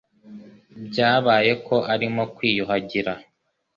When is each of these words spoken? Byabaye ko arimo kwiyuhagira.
Byabaye 0.87 1.51
ko 1.65 1.75
arimo 1.93 2.23
kwiyuhagira. 2.35 3.13